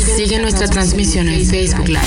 [0.00, 2.00] Sigue nuestra transmisión en Facebook Live.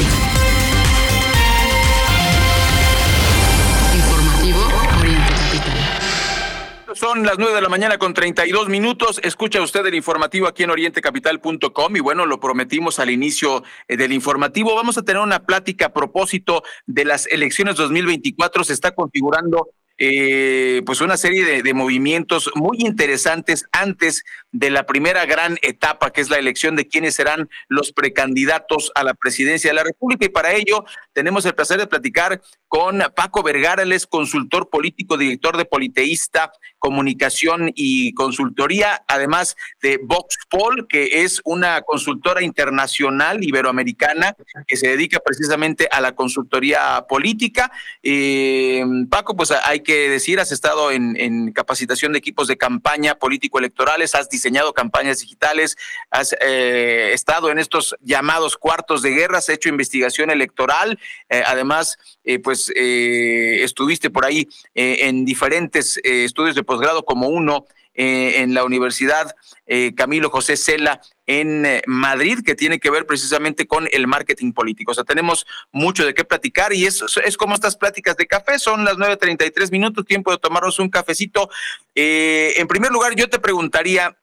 [3.96, 4.60] Informativo
[5.00, 6.96] Oriente Capital.
[6.96, 9.20] Son las nueve de la mañana con 32 minutos.
[9.24, 14.14] Escucha usted el informativo aquí en orientecapital.com y bueno, lo prometimos al inicio eh, del
[14.14, 14.76] informativo.
[14.76, 18.64] Vamos a tener una plática a propósito de las elecciones 2024.
[18.66, 19.70] Se está configurando
[20.02, 26.22] eh, pues una serie de, movimientos muy interesantes antes de la primera gran etapa, que
[26.22, 30.26] es la elección de quiénes serán los precandidatos a la presidencia de la República.
[30.26, 35.18] Y para ello tenemos el placer de platicar con Paco Vergara, él es consultor político,
[35.18, 44.36] director de Politeísta, Comunicación y Consultoría, además de Voxpol, que es una consultora internacional iberoamericana
[44.68, 47.72] que se dedica precisamente a la consultoría política.
[48.04, 54.16] Eh, Paco, pues hay que decir, has estado en, capacitación de equipos de campaña político-electorales,
[54.16, 55.78] has diseñado campañas digitales,
[56.10, 61.98] has eh, estado en estos llamados cuartos de guerra, has hecho investigación electoral, eh, además,
[62.24, 67.66] eh, pues estuviste por ahí en diferentes estudios de posgrado como uno
[68.02, 69.36] en la Universidad
[69.96, 74.92] Camilo José Cela en Madrid, que tiene que ver precisamente con el marketing político.
[74.92, 78.58] O sea, tenemos mucho de qué platicar y es, es como estas pláticas de café,
[78.58, 81.50] son las 9.33 minutos, tiempo de tomarnos un cafecito.
[81.94, 84.18] en primer lugar, yo te preguntaría,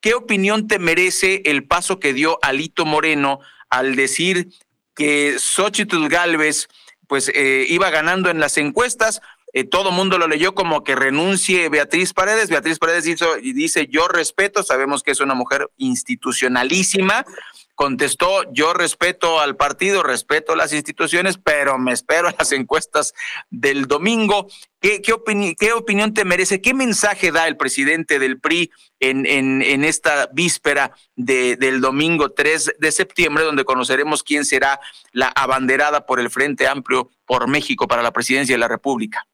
[0.00, 4.48] ¿qué opinión te merece el paso que dio Alito Moreno al decir
[4.94, 6.68] que Xochitl Galvez
[7.06, 9.20] pues eh, iba ganando en las encuestas.
[9.54, 12.48] Eh, todo mundo lo leyó como que renuncie Beatriz Paredes.
[12.48, 17.26] Beatriz Paredes hizo, y dice, yo respeto, sabemos que es una mujer institucionalísima,
[17.74, 23.12] contestó, yo respeto al partido, respeto las instituciones, pero me espero a las encuestas
[23.50, 24.46] del domingo.
[24.80, 26.60] ¿Qué, opinión te merece?
[26.60, 32.92] ¿Qué mensaje da el presidente del PRI en, esta víspera de, del domingo 3 de
[32.92, 34.80] septiembre, donde conoceremos quién será
[35.12, 39.26] la abanderada por el Frente Amplio por México para la presidencia de la República?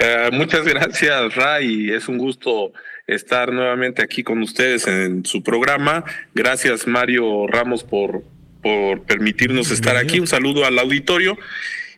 [0.00, 1.90] Uh, muchas gracias, Ray.
[1.92, 2.72] Es un gusto
[3.06, 6.04] estar nuevamente aquí con ustedes en su programa.
[6.34, 8.24] Gracias, Mario Ramos, por,
[8.62, 10.18] por permitirnos estar aquí.
[10.18, 11.38] Un saludo al auditorio.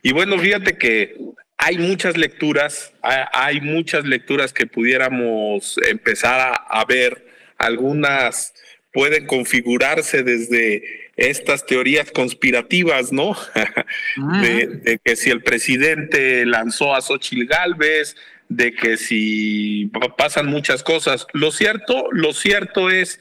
[0.03, 1.15] Y bueno, fíjate que
[1.57, 7.25] hay muchas lecturas, hay muchas lecturas que pudiéramos empezar a, a ver.
[7.57, 8.53] Algunas
[8.93, 13.35] pueden configurarse desde estas teorías conspirativas, ¿no?
[14.41, 18.15] de, de, que si el presidente lanzó a Xochitl Galvez,
[18.49, 21.27] de que si pasan muchas cosas.
[21.33, 23.19] Lo cierto, lo cierto es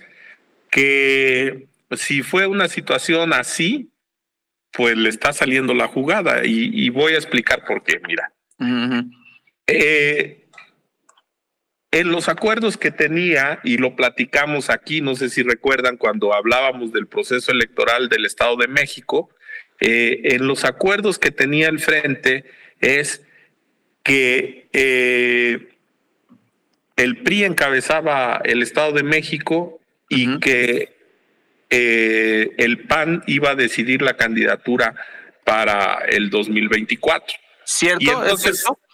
[0.71, 3.91] que si fue una situación así,
[4.73, 8.01] pues le está saliendo la jugada y, y voy a explicar por qué.
[8.07, 9.11] Mira, uh -huh.
[9.67, 10.46] eh,
[12.01, 16.93] en los acuerdos que tenía, y lo platicamos aquí, no sé si recuerdan cuando hablábamos
[16.93, 19.31] del proceso electoral del Estado de México,
[19.81, 22.45] eh, en los acuerdos que tenía el frente
[22.81, 23.23] es
[24.03, 25.69] que eh,
[26.97, 29.81] el PRI encabezaba el Estado de México
[30.11, 30.41] y uh -huh.
[30.41, 30.97] que
[31.71, 34.95] eh, el PAN iba a decidir la candidatura
[35.45, 37.37] para el 2024.
[37.65, 38.05] ¿Cierto?
[38.05, 38.86] Y entonces, ¿Es cierto?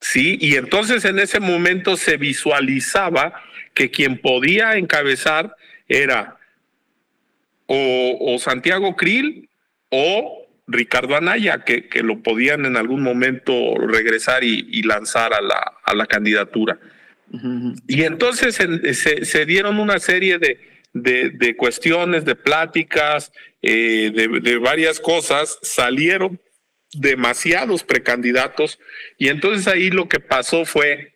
[0.00, 3.42] Sí, y entonces en ese momento se visualizaba
[3.74, 5.56] que quien podía encabezar
[5.88, 6.38] era
[7.66, 9.48] o, o Santiago Krill
[9.90, 15.40] o Ricardo Anaya, que, que, lo podían en algún momento regresar y, y lanzar a
[15.40, 16.78] la, a la candidatura.
[17.30, 17.82] Uh -huh.
[17.86, 20.58] Y entonces se, se, se, dieron una serie de,
[20.92, 26.40] de, de cuestiones, de pláticas, eh, de, de, varias cosas, salieron
[27.00, 28.78] demasiados precandidatos
[29.18, 31.14] y entonces ahí lo que pasó fue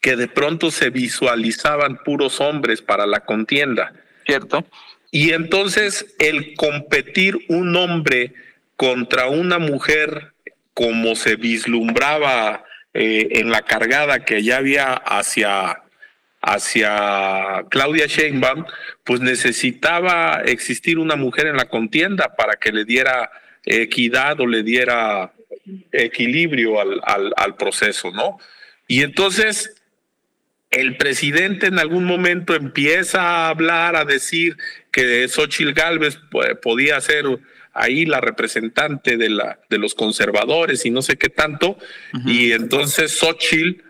[0.00, 3.92] que de pronto se visualizaban puros hombres para la contienda.
[4.26, 4.64] Cierto.
[5.10, 8.34] Y entonces el competir un hombre
[8.76, 10.34] contra una mujer
[10.74, 12.64] como se vislumbraba
[12.94, 15.82] eh, en la cargada que ya había hacia,
[16.40, 18.64] hacia Claudia Sheinbaum,
[19.04, 23.30] pues necesitaba existir una mujer en la contienda para que le diera
[23.68, 25.32] equidad o le diera
[25.92, 28.38] equilibrio al, al, al proceso, ¿no?
[28.86, 29.74] Y entonces
[30.70, 34.56] el presidente en algún momento empieza a hablar, a decir
[34.90, 36.18] que Xochitl Galvez
[36.62, 37.24] podía ser
[37.72, 42.32] ahí la representante de, la, de los conservadores y no sé qué tanto, uh -huh.
[42.32, 43.82] y entonces Xochitl,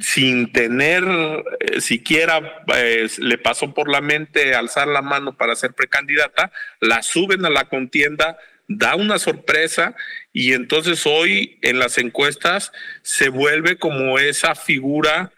[0.00, 5.74] sin tener eh, siquiera eh, le pasó por la mente alzar la mano para ser
[5.74, 8.38] precandidata, la suben a la contienda,
[8.68, 9.94] da una sorpresa
[10.32, 12.72] y entonces hoy en las encuestas
[13.02, 15.32] se vuelve como esa figura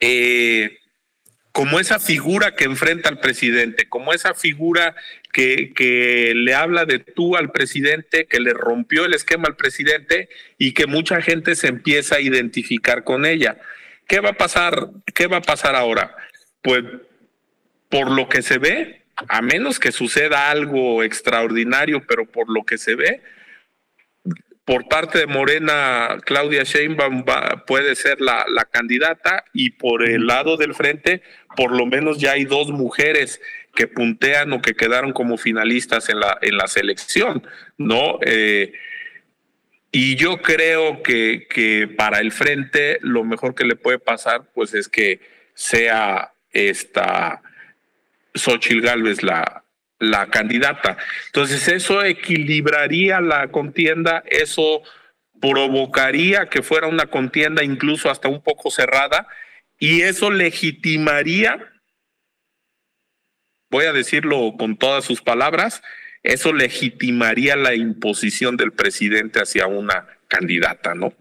[0.00, 0.78] eh,
[1.56, 4.94] como esa figura que enfrenta al presidente, como esa figura
[5.32, 10.28] que, que, le habla de tú al presidente, que le rompió el esquema al presidente
[10.58, 13.56] y que mucha gente se empieza a identificar con ella.
[14.06, 14.90] ¿Qué va a pasar?
[15.14, 16.14] ¿Qué va a pasar ahora?
[16.60, 16.84] Pues
[17.88, 22.78] por lo que se ve, a menos que suceda algo extraordinario, pero por lo que
[22.78, 23.22] se ve,
[24.66, 27.24] por parte de Morena, Claudia Sheinbaum
[27.68, 31.22] puede ser la, candidata y por el lado del frente,
[31.56, 33.40] por lo menos ya hay dos mujeres
[33.76, 37.46] que puntean o que quedaron como finalistas en la, en la selección,
[37.78, 38.18] ¿no?
[38.22, 38.72] Eh,
[39.92, 44.74] y yo creo que, que para el frente lo mejor que le puede pasar, pues
[44.74, 45.20] es que
[45.54, 47.40] sea esta
[48.36, 49.64] Xochil Gálvez la,
[49.98, 50.96] la candidata.
[51.26, 54.82] Entonces eso equilibraría la contienda, eso
[55.40, 59.26] provocaría que fuera una contienda incluso hasta un poco cerrada
[59.78, 61.72] y eso legitimaría,
[63.70, 65.82] voy a decirlo con todas sus palabras,
[66.22, 71.12] eso legitimaría la imposición del presidente hacia una candidata, ¿no?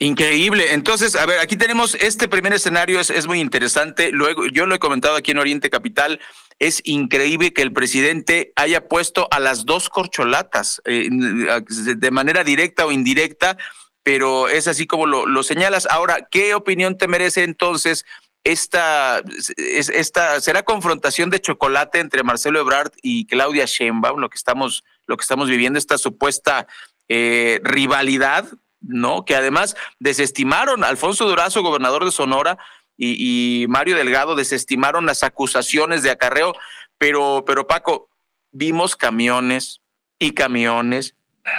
[0.00, 0.72] Increíble.
[0.72, 4.10] Entonces, a ver, aquí tenemos este primer escenario, es, es muy interesante.
[4.10, 6.18] Luego, yo lo he comentado aquí en Oriente Capital
[6.60, 12.84] es increíble que el presidente haya puesto a las dos corcholatas eh, de manera directa
[12.84, 13.56] o indirecta,
[14.02, 15.88] pero es así como lo, señalas.
[15.90, 18.04] Ahora, ¿qué opinión te merece entonces
[18.44, 19.22] esta,
[19.56, 25.16] esta será confrontación de chocolate entre Marcelo Ebrard y Claudia Sheinbaum, lo que estamos, lo
[25.16, 26.66] que estamos viviendo, esta supuesta
[27.08, 28.46] eh, rivalidad,
[28.80, 29.24] ¿no?
[29.24, 32.58] Que además desestimaron Alfonso Durazo, gobernador de Sonora,
[33.02, 36.54] y, Mario Delgado desestimaron las acusaciones de acarreo,
[36.98, 38.10] pero, pero Paco,
[38.52, 39.80] vimos camiones
[40.18, 41.14] y camiones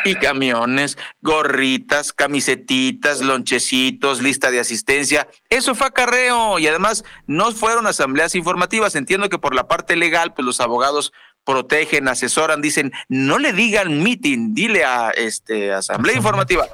[0.05, 5.27] y camiones, gorritas, camisetitas, lonchecitos, lista de asistencia.
[5.49, 8.95] Eso fue acarreo y además no fueron asambleas informativas.
[8.95, 11.11] Entiendo que por la parte legal, pues los abogados
[11.43, 16.67] protegen, asesoran, dicen, no le digan meeting, dile a este asamblea informativa.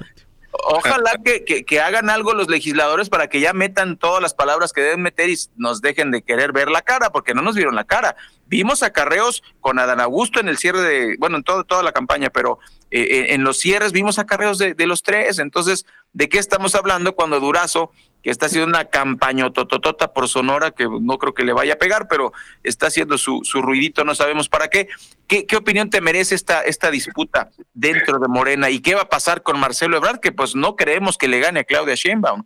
[0.63, 4.81] Ojalá que, que, hagan algo los legisladores para que ya metan todas las palabras que
[4.81, 7.85] deben meter y nos dejen de querer ver la cara, porque no nos vieron la
[7.85, 8.15] cara.
[8.47, 12.29] Vimos acarreos con Adán Augusto en el cierre de, bueno, en todo, toda la campaña,
[12.29, 12.59] pero
[12.91, 15.39] eh, en los cierres vimos acarreos de, de los tres.
[15.39, 17.91] Entonces, ¿de qué estamos hablando cuando Durazo
[18.23, 21.77] que está haciendo una campaña tototota por Sonora, que no creo que le vaya a
[21.77, 22.33] pegar, pero
[22.63, 24.87] está haciendo su, su ruidito, no sabemos para qué.
[25.27, 25.45] qué.
[25.45, 28.69] ¿Qué opinión te merece esta, esta disputa dentro de Morena?
[28.69, 30.19] ¿Y qué va a pasar con Marcelo Ebrard?
[30.19, 32.43] Que pues no creemos que le gane a Claudia Sheinbaum.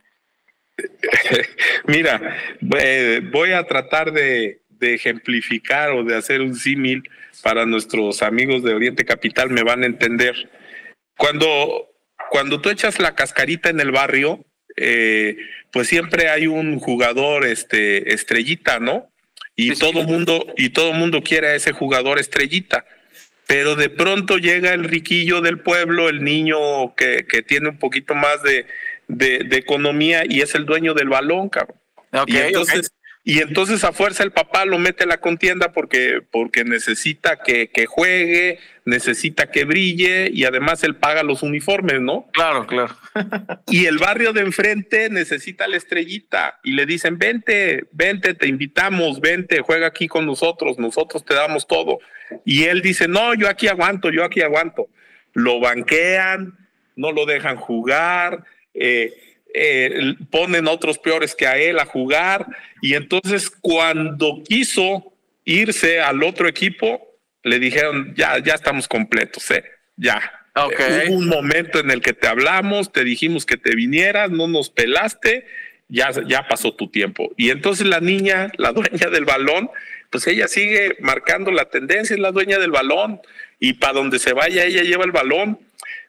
[1.85, 2.37] Mira,
[2.77, 7.03] eh, voy a tratar de, de ejemplificar o de hacer un símil
[7.43, 10.49] para nuestros amigos de Oriente Capital, me van a entender.
[11.17, 11.87] Cuando,
[12.29, 14.43] cuando tú echas la cascarita en el barrio,
[14.77, 15.37] eh,
[15.71, 19.09] pues siempre hay un jugador este, estrellita, ¿no?
[19.55, 22.85] Y todo mundo, y todo mundo quiere a ese jugador estrellita.
[23.47, 28.15] Pero de pronto llega el riquillo del pueblo, el niño que, que tiene un poquito
[28.15, 28.65] más de,
[29.07, 31.77] de, economía y es el dueño del balón, cabrón.
[32.27, 32.91] y entonces,
[33.23, 37.69] y entonces a fuerza el papá lo mete a la contienda porque, porque necesita que,
[37.69, 42.27] que, juegue, necesita que brille y además él paga los uniformes, ¿no?
[42.33, 42.95] Claro, claro.
[43.67, 49.21] y el barrio de enfrente necesita la estrellita y le dicen, vente, vente, te invitamos,
[49.21, 51.99] vente, juega aquí con nosotros, nosotros te damos todo.
[52.43, 54.87] Y él dice, no, yo aquí aguanto, yo aquí aguanto.
[55.33, 56.57] Lo banquean,
[56.95, 58.45] no lo dejan jugar.
[58.73, 59.13] Eh,
[59.53, 62.47] eh, ponen otros peores que a él a jugar
[62.81, 65.13] y entonces cuando quiso
[65.45, 69.63] irse al otro equipo, le dijeron, ya, ya estamos completos, ¿eh?
[69.95, 70.21] ya.
[71.07, 74.69] Hubo un momento en el que te hablamos, te dijimos que te vinieras, no nos
[74.69, 75.45] pelaste,
[75.87, 77.31] ya, ya pasó tu tiempo.
[77.37, 79.69] Y entonces la niña, la dueña del balón,
[80.09, 83.21] pues ella sigue marcando la tendencia, es la dueña del balón
[83.59, 85.59] y para donde se vaya ella lleva el balón.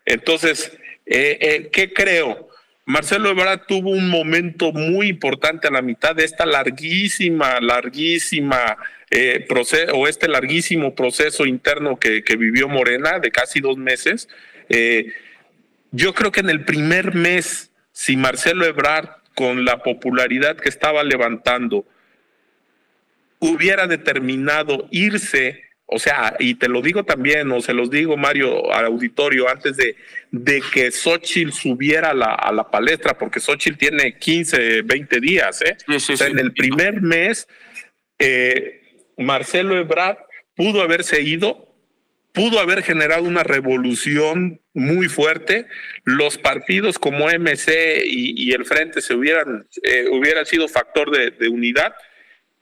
[0.04, 2.48] Entonces, eh, eh, ¿qué creo?
[2.84, 8.76] Marcelo Ebrard tuvo un momento muy importante a la mitad de esta larguísima, larguísima
[9.10, 9.46] eh,
[9.92, 14.28] o este larguísimo proceso interno que, vivió Morena de casi dos meses.
[14.68, 15.12] Eh,
[15.92, 21.04] yo creo que en el primer mes, si Marcelo Ebrard, con la popularidad que estaba
[21.04, 21.86] levantando,
[23.38, 28.72] hubiera determinado irse o sea, y te lo digo también, o se los digo, Mario,
[28.72, 29.96] al auditorio, antes de,
[30.30, 35.62] de que Xochitl subiera a la, a la palestra, porque Xochitl tiene 15, 20 días,
[35.62, 35.76] ¿eh?
[35.94, 37.46] o sea, en el primer mes,
[38.18, 38.80] eh,
[39.18, 40.18] Marcelo Ebrard
[40.54, 41.74] pudo haberse ido,
[42.32, 45.66] pudo haber generado una revolución muy fuerte.
[46.04, 51.48] Los partidos como MC y, el Frente se hubieran, eh, hubieran sido factor de, de
[51.48, 51.94] unidad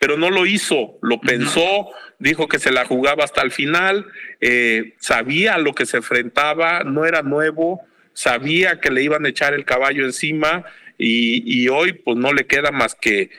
[0.00, 4.07] pero no lo hizo, lo pensó, dijo que se la jugaba hasta el final,
[4.40, 7.83] eh, sabía lo que se enfrentaba, no era nuevo,
[8.14, 10.64] sabía que le iban a echar el caballo encima
[10.97, 13.30] y, y hoy pues no le queda más que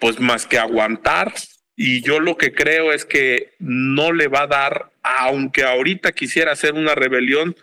[0.00, 1.32] pues más que aguantar
[1.76, 6.52] y yo lo que creo es que no le va a dar, aunque ahorita quisiera
[6.52, 7.56] hacer una rebelión,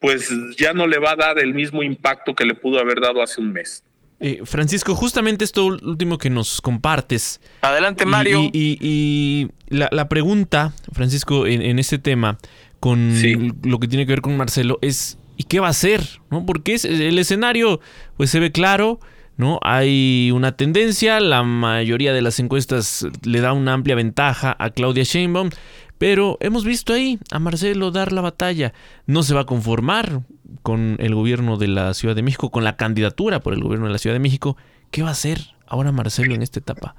[0.00, 3.22] pues ya no le va a dar el mismo impacto que le pudo haber dado
[3.22, 3.84] hace un mes.
[4.18, 7.40] Eh, Francisco, justamente esto último que nos compartes.
[7.60, 8.50] Adelante, Mario.
[8.52, 12.38] Y, la, pregunta, Francisco, en, este tema,
[12.80, 13.12] con
[13.62, 16.02] lo que tiene que ver con Marcelo, es ¿y qué va a hacer?
[16.30, 16.46] ¿No?
[16.46, 17.80] Porque es, el escenario
[18.16, 19.00] pues se ve claro,
[19.36, 19.58] ¿no?
[19.62, 25.04] Hay una tendencia, la mayoría de las encuestas le da una amplia ventaja a Claudia
[25.04, 25.50] Sheinbaum,
[25.98, 28.72] pero hemos visto ahí a Marcelo dar la batalla.
[29.06, 30.20] No se va a conformar
[30.62, 33.92] con el gobierno de la Ciudad de México, con la candidatura por el gobierno de
[33.92, 34.56] la Ciudad de México.
[34.90, 36.94] ¿Qué va a hacer ahora Marcelo en esta etapa?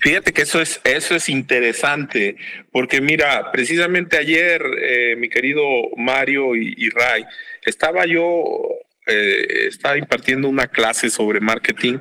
[0.00, 2.36] Fíjate que eso es, eso es interesante,
[2.70, 5.64] porque mira, precisamente ayer, eh, mi querido
[5.96, 7.24] Mario y, Ray,
[7.64, 8.68] estaba yo
[9.06, 11.98] eh, estaba impartiendo una clase sobre marketing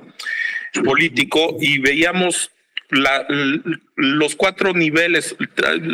[0.84, 2.52] político y veíamos
[2.90, 5.36] los cuatro niveles,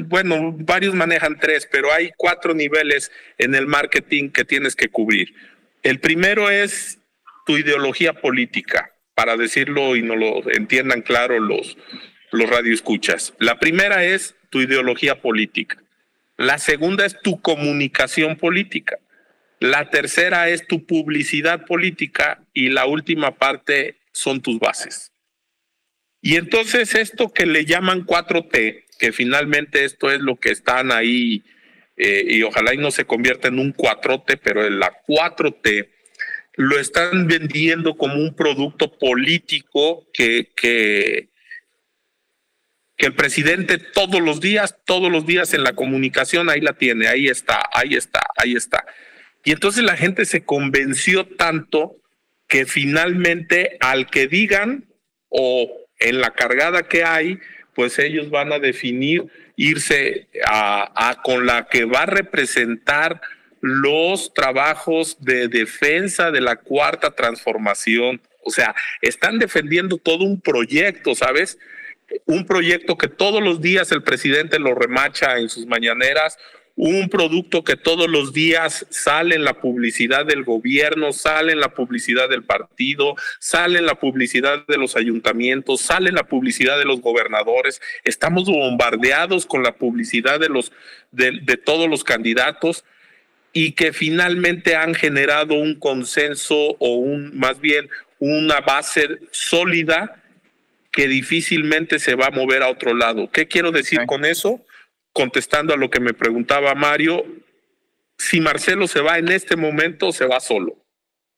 [0.06, 5.34] bueno, varios manejan tres, pero hay cuatro niveles en el marketing que tienes que cubrir.
[5.82, 7.00] El primero es
[7.46, 11.78] tu ideología política, para decirlo y no lo entiendan claro los,
[12.32, 13.34] los radioescuchas.
[13.40, 15.82] La primera es tu ideología política.
[16.38, 18.98] La segunda es tu comunicación política.
[19.60, 25.13] La tercera es tu publicidad política y la última parte son tus bases.
[26.26, 31.44] Y entonces esto que le llaman 4T, que finalmente esto es lo que están ahí,
[31.98, 35.90] eh, y ojalá y no se convierta en un 4T, pero en la 4T,
[36.56, 41.28] lo están vendiendo como un producto político que, que,
[42.96, 47.08] que el presidente todos los días, todos los días en la comunicación, ahí la tiene,
[47.08, 48.86] ahí está, ahí está, ahí está.
[49.44, 51.98] Y entonces la gente se convenció tanto
[52.48, 54.86] que finalmente al que digan
[55.28, 57.40] o en la cargada que hay,
[57.74, 63.22] pues ellos van a definir irse a, con la que va a representar
[63.62, 68.22] los trabajos de defensa de la cuarta transformación.
[68.44, 71.58] O sea, están defendiendo todo un proyecto, ¿sabes?
[72.26, 76.38] Un proyecto que todos los días el presidente lo remacha en sus mañaneras,
[76.76, 81.74] un producto que todos los días sale en la publicidad del gobierno, sale en la
[81.74, 86.86] publicidad del partido, sale en la publicidad de los ayuntamientos, sale en la publicidad de
[86.86, 87.80] los gobernadores.
[88.04, 90.72] Estamos bombardeados con la publicidad de los
[91.12, 92.84] de, de todos los candidatos
[93.54, 97.88] y que finalmente han generado un consenso o un más bien
[98.18, 100.24] una base sólida
[100.92, 103.30] que difícilmente se va a mover a otro lado.
[103.32, 104.66] ¿Qué quiero decir con eso?
[105.14, 107.24] Contestando a lo que me preguntaba Mario,
[108.18, 110.76] si Marcelo se va en este momento, se va solo.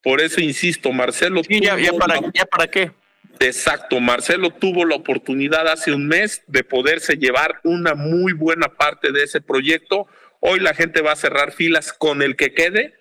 [0.02, 1.42] Por eso insisto, Marcelo.
[1.50, 2.92] ya, para, ¿Ya para qué?
[3.40, 9.12] Exacto, Marcelo tuvo la oportunidad hace un mes de poderse llevar una muy buena parte
[9.12, 10.08] de ese proyecto.
[10.40, 12.94] Hoy la gente va a cerrar filas con el que quede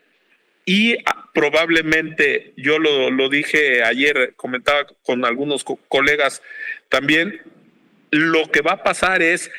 [0.64, 6.42] y ah, probablemente, yo lo, lo dije ayer, comentaba con algunos colegas
[6.88, 7.42] también,
[8.10, 9.50] lo que va a pasar es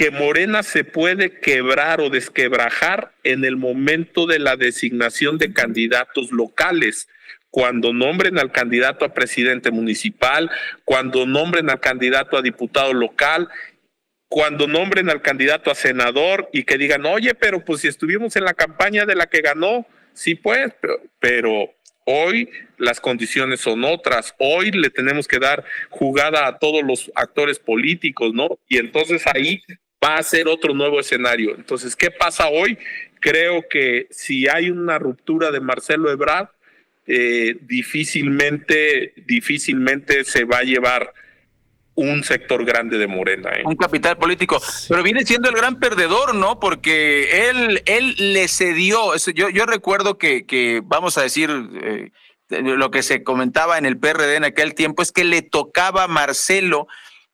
[0.00, 6.32] que Morena se puede quebrar o desquebrajar en el momento de la designación de candidatos
[6.32, 7.06] locales,
[7.50, 10.50] cuando nombren al candidato a presidente municipal,
[10.86, 13.50] cuando nombren al candidato a diputado local,
[14.30, 18.44] cuando nombren al candidato a senador y que digan, oye, pero pues si estuvimos en
[18.44, 21.74] la campaña de la que ganó, sí pues, pero, pero
[22.12, 24.34] Hoy las condiciones son otras.
[24.38, 28.58] Hoy le tenemos que dar jugada a todos los actores políticos, ¿no?
[28.68, 29.62] Y entonces ahí
[30.02, 31.54] va a ser otro nuevo escenario.
[31.54, 32.78] Entonces, ¿qué pasa hoy?
[33.20, 36.48] Creo que si hay una ruptura de Marcelo Ebrard,
[37.06, 41.12] eh, difícilmente, difícilmente se va a llevar
[41.94, 43.50] un sector grande de Morena.
[43.50, 43.62] ¿eh?
[43.64, 44.60] Un capital político.
[44.88, 46.58] Pero viene siendo el gran perdedor, ¿no?
[46.60, 49.16] Porque él, él le cedió.
[49.16, 51.50] Yo, recuerdo que, que, vamos a decir,
[51.82, 52.10] eh,
[52.48, 56.08] lo que se comentaba en el PRD en aquel tiempo es que le tocaba a
[56.08, 56.86] Marcelo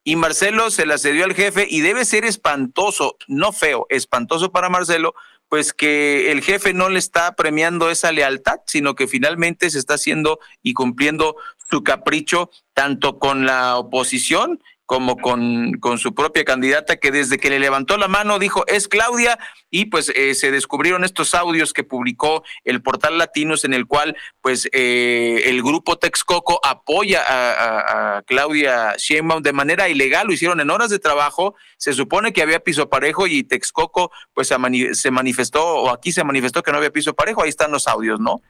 [0.08, 4.68] y Marcelo se la cedió al jefe y debe ser espantoso, no feo, espantoso para
[4.68, 5.16] Marcelo,
[5.48, 9.94] pues que el jefe no le está premiando esa lealtad, sino que finalmente se está
[9.94, 11.34] haciendo y cumpliendo
[11.68, 17.50] su capricho tanto con la oposición como con, con su propia candidata, que desde que
[17.50, 19.38] le levantó la mano dijo es Claudia,
[19.68, 24.16] y pues eh, se descubrieron estos audios que publicó el portal Latinos, en el cual
[24.40, 30.70] pues eh, el grupo Texcoco apoya a, Claudia Sheinbaum de manera ilegal, lo hicieron en
[30.70, 35.90] horas de trabajo, se supone que había piso parejo y Texcoco pues se manifestó, o
[35.90, 38.40] aquí se manifestó que no había piso parejo, ahí están los audios, ¿no?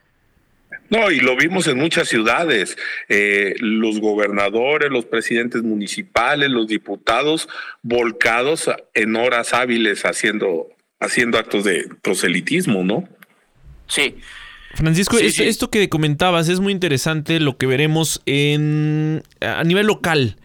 [0.90, 2.76] No, y lo vimos en muchas ciudades.
[3.08, 7.48] Eh, los gobernadores, los presidentes municipales, los diputados
[7.82, 10.68] volcados en horas hábiles haciendo,
[11.00, 13.08] haciendo actos de proselitismo, ¿no?
[13.88, 14.16] Sí.
[14.74, 20.36] Francisco, esto, que comentabas es muy interesante lo que veremos en, a nivel local.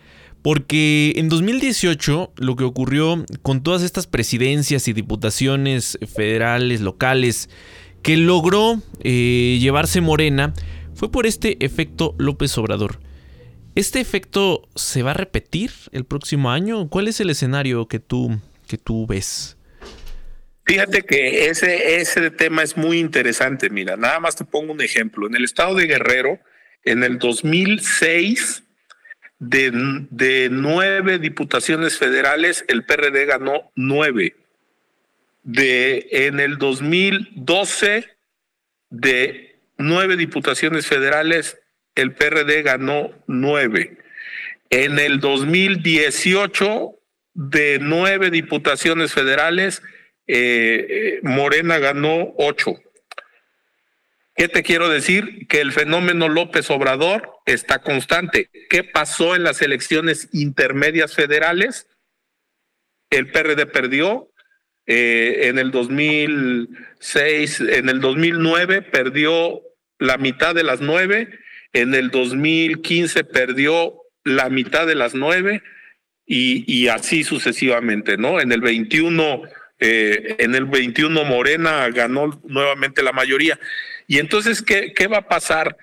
[0.41, 7.47] Porque en 2018 lo que ocurrió con todas estas presidencias y diputaciones federales, locales,
[8.03, 10.53] que logró eh, llevarse Morena
[10.95, 12.99] fue por este efecto López Obrador.
[13.75, 16.89] ¿Este efecto se va a repetir el próximo año?
[16.89, 19.57] ¿Cuál es el escenario que tú, que tú ves?
[20.65, 23.69] Fíjate que ese, ese tema es muy interesante.
[23.69, 25.27] Mira, nada más te pongo un ejemplo.
[25.27, 26.39] En el estado de Guerrero,
[26.83, 28.63] en el 2006,
[29.39, 29.71] de,
[30.11, 34.35] de nueve diputaciones federales, el PRD ganó nueve
[35.43, 38.05] de en el 2012
[38.89, 41.59] de nueve diputaciones federales,
[41.95, 43.97] el PRD ganó nueve.
[44.69, 46.97] En el 2018
[47.33, 49.81] de nueve diputaciones federales,
[50.27, 52.79] eh, eh, Morena ganó ocho.
[54.35, 55.47] ¿Qué te quiero decir?
[55.47, 58.49] Que el fenómeno López Obrador está constante.
[58.69, 61.87] ¿Qué pasó en las elecciones intermedias federales?
[63.09, 64.30] El PRD perdió,
[64.93, 69.61] eh, en el 2006, en el 2009 perdió
[69.99, 71.29] la mitad de las nueve,
[71.71, 75.63] en el 2015 perdió la mitad de las nueve
[76.25, 78.41] y, así sucesivamente, ¿no?
[78.41, 79.43] En el 21,
[79.79, 83.57] eh, en el 21 Morena ganó nuevamente la mayoría.
[84.07, 85.77] Y entonces, ¿qué, ¿qué va a pasar?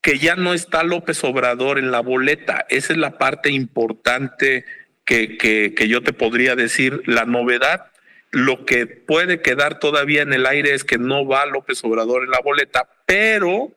[0.00, 2.66] Que ya no está López Obrador en la boleta.
[2.68, 4.64] Esa es la parte importante
[5.04, 7.04] que, que, que yo te podría decir.
[7.06, 7.91] La novedad
[8.32, 12.30] lo que puede quedar todavía en el aire es que no va López Obrador en
[12.30, 13.70] la boleta, pero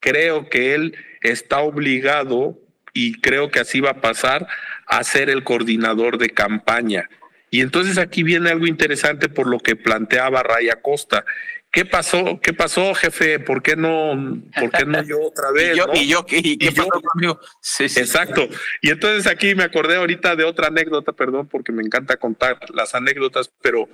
[0.00, 2.58] creo que él está obligado,
[2.98, 4.48] y creo que así va a pasar,
[4.86, 7.08] a ser el coordinador de campaña.
[7.50, 11.24] Y entonces aquí viene algo interesante por lo que planteaba Raya Costa.
[11.70, 12.40] ¿Qué pasó?
[12.42, 13.38] ¿Qué pasó, jefe?
[13.40, 15.76] ¿Por qué no, por qué no yo otra vez?
[15.94, 17.38] ¿Y, yo, ¿Y, qué pasó conmigo?
[17.60, 18.48] Sí, sí, Exacto.
[18.80, 22.94] Y entonces aquí me acordé ahorita de otra anécdota, perdón, porque me encanta contar las
[22.94, 23.88] anécdotas, pero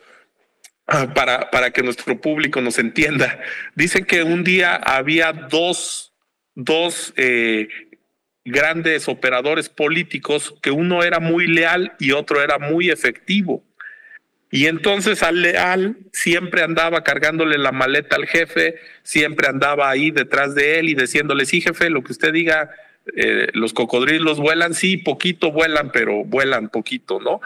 [0.87, 3.41] ah, para, para que nuestro público nos entienda.
[3.75, 6.13] Dicen que un día había dos,
[6.55, 7.69] dos eh,
[8.45, 13.65] grandes operadores políticos, que uno era muy leal y otro era muy efectivo.
[14.55, 20.55] Y entonces al leal siempre andaba cargándole la maleta al jefe, siempre andaba ahí detrás
[20.55, 22.71] de él y diciéndole, sí jefe, lo que usted diga,
[23.17, 27.41] eh, los cocodrilos vuelan, sí, poquito vuelan, pero vuelan poquito, ¿no?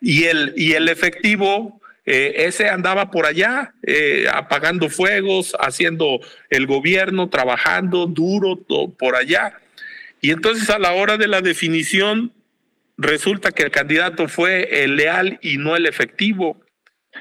[0.00, 6.68] Y el, y el efectivo, eh, ese andaba por allá, eh, apagando fuegos, haciendo el
[6.68, 8.56] gobierno, trabajando duro
[8.96, 9.58] por allá.
[10.20, 12.32] Y entonces a la hora de la definición
[12.96, 16.60] resulta que el candidato fue el leal y no el efectivo.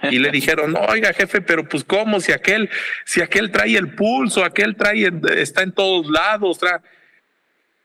[0.04, 2.70] Y le dijeron, oiga jefe, pero pues cómo, si aquel,
[3.06, 6.60] si aquel trae el pulso, aquel trae, está en todos lados.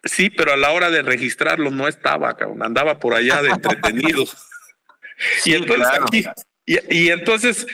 [0.04, 4.24] Sí, pero a la hora de registrarlo no estaba, andaba por allá de entretenido.
[5.44, 6.24] y entonces aquí,
[6.66, 7.66] y, entonces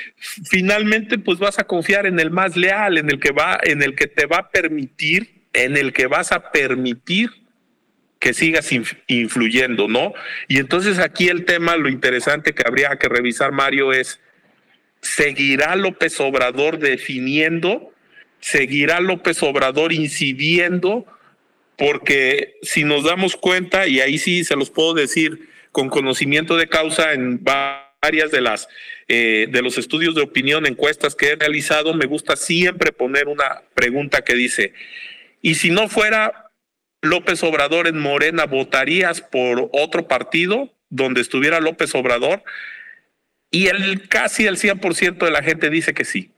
[0.45, 3.95] finalmente pues vas a confiar en el más leal, en el que va, en el
[3.95, 7.31] que te va a permitir, en el que vas a permitir
[8.23, 8.71] que sigas
[9.09, 10.15] influyendo, ¿no?
[10.47, 14.21] Y entonces aquí el tema, lo interesante que habría que revisar, Mario, es,
[15.01, 17.93] ¿seguirá López Obrador definiendo?
[18.39, 21.05] ¿Seguirá López Obrador incidiendo?
[21.77, 26.69] Porque si nos damos cuenta, y ahí sí se los puedo decir con conocimiento de
[26.69, 28.69] causa en varias de las
[29.09, 33.63] eh, de los estudios de opinión, encuestas que he realizado, me gusta siempre poner una
[33.75, 34.75] pregunta que dice,
[35.41, 36.42] y si no fuera
[37.03, 42.43] López Obrador en Morena, ¿votarías por otro partido donde estuviera López Obrador?
[43.51, 46.31] Y el casi el 100% de la gente dice que sí.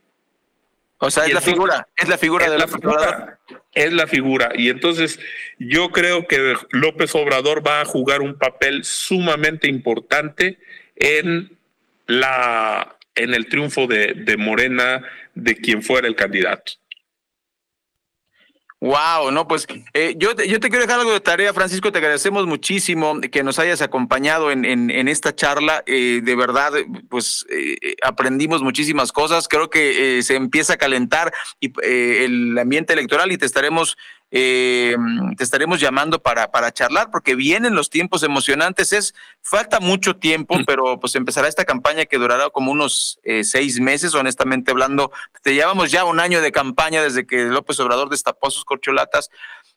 [0.98, 3.38] O sea, es la figura, es la figura de López Obrador.
[3.74, 4.52] Es la figura.
[4.54, 5.20] Y entonces
[5.58, 10.58] yo creo que López Obrador va a jugar un papel sumamente importante
[10.96, 11.58] en
[12.06, 16.72] la en el triunfo de, de Morena, de quien fuera el candidato.
[18.84, 21.90] Wow, no, pues eh, yo, te, yo te quiero dejar algo de tarea, Francisco.
[21.90, 25.82] Te agradecemos muchísimo que nos hayas acompañado en, en, esta charla.
[25.86, 26.70] Eh, de verdad,
[27.08, 29.48] pues eh, aprendimos muchísimas cosas.
[29.48, 33.96] Creo que se empieza a calentar el ambiente electoral y te estaremos
[34.36, 34.96] eh,
[35.36, 38.92] te estaremos llamando para, para charlar porque vienen los tiempos emocionantes.
[38.92, 40.64] Es falta mucho tiempo, mm.
[40.64, 45.12] pero pues empezará esta campaña que durará como unos eh, seis meses, honestamente hablando.
[45.42, 49.30] Te llevamos ya un año de campaña desde que López Obrador destapó sus corcholatas.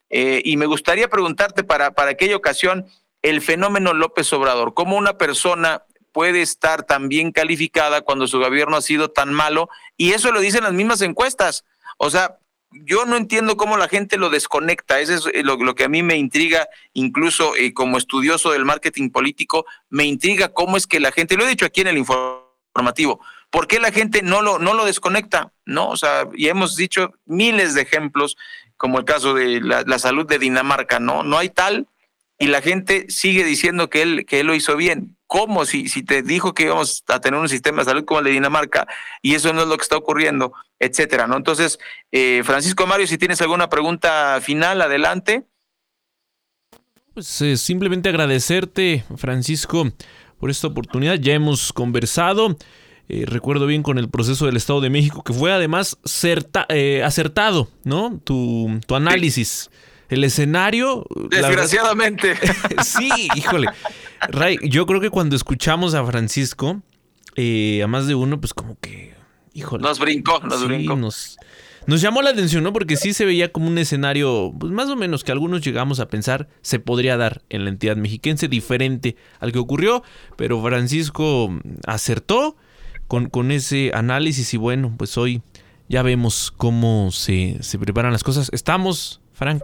[0.10, 2.88] Eh, y me gustaría preguntarte para, para aquella ocasión
[3.22, 8.78] el fenómeno López Obrador, cómo una persona puede estar tan bien calificada cuando su gobierno
[8.78, 11.64] ha sido tan malo, y eso lo dicen las mismas encuestas.
[12.00, 12.40] O sea,
[12.72, 15.00] yo no entiendo cómo la gente lo desconecta.
[15.00, 19.10] Eso es eh, lo, que a mí me intriga, incluso eh, como estudioso del marketing
[19.10, 23.20] político, me intriga cómo es que la gente, lo he dicho aquí en el informativo,
[23.50, 25.54] ¿por qué la gente no lo, no lo desconecta?
[25.66, 25.90] ¿No?
[25.90, 28.38] O sea, y hemos dicho miles de ejemplos,
[28.76, 31.24] como el caso de la, la salud de Dinamarca, ¿no?
[31.24, 31.88] No hay tal,
[32.40, 35.17] y la gente sigue diciendo que él, que él lo hizo bien.
[35.28, 35.66] ¿Cómo?
[35.66, 38.32] Si, si te dijo que íbamos a tener un sistema de salud como el de
[38.32, 38.88] Dinamarca
[39.22, 41.36] y eso no es lo que está ocurriendo, etcétera, ¿no?
[41.36, 41.80] Entonces,
[42.12, 45.46] eh, Francisco Mario, si tienes alguna pregunta final, adelante.
[47.14, 49.92] Pues eh, simplemente agradecerte, Francisco,
[50.40, 51.16] por esta oportunidad.
[51.16, 52.56] Ya hemos conversado.
[53.10, 55.98] Eh, recuerdo bien con el proceso del Estado de México, que fue además
[57.04, 58.20] acertado, ¿no?
[58.24, 59.70] Tu, tu análisis.
[60.10, 61.06] El escenario.
[61.30, 62.36] Desgraciadamente.
[62.84, 63.68] sí, híjole.
[64.30, 66.82] Ray, yo creo que cuando escuchamos a Francisco,
[67.36, 69.14] eh, a más de uno, pues como que,
[69.54, 69.84] híjole.
[69.84, 70.96] Nos brincó, nos brincó.
[70.96, 71.38] Nos,
[71.88, 72.74] nos llamó la atención, ¿no?
[72.74, 76.08] Porque sí se veía como un escenario, pues más o menos que algunos llegamos a
[76.08, 80.04] pensar se podría dar en la entidad mexiquense, diferente al que ocurrió,
[80.36, 81.50] pero Francisco
[81.86, 82.58] acertó
[83.08, 85.42] con, con ese análisis y bueno, pues hoy
[85.88, 88.50] ya vemos cómo se, se preparan las cosas.
[88.52, 89.64] Estamos, Frank,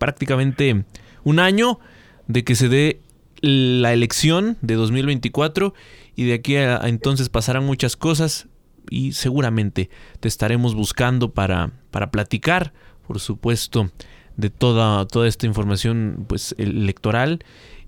[0.00, 0.84] prácticamente
[1.22, 1.78] un año
[2.26, 3.00] de que se dé
[3.42, 5.74] la elección de 2024
[6.16, 8.48] y de aquí a, entonces pasarán muchas cosas
[8.88, 12.72] y seguramente te estaremos buscando para, para platicar,
[13.06, 13.90] por supuesto,
[14.36, 17.44] de toda, toda esta información pues, electoral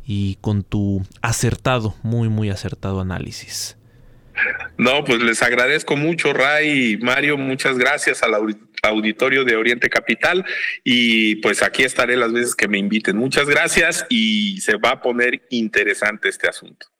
[0.06, 3.78] y con tu acertado, muy, muy acertado análisis.
[4.78, 7.36] No, pues les agradezco mucho, Ray y Mario.
[7.36, 8.34] Muchas gracias al
[8.82, 10.44] auditorio de Oriente Capital.
[10.84, 13.16] Y pues aquí estaré las veces que me inviten.
[13.16, 16.91] Muchas gracias y se va a poner interesante este asunto.